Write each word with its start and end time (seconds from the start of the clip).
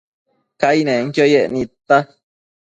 Cainenquio 0.59 1.25
yec 1.33 1.47
nidta 1.53 1.97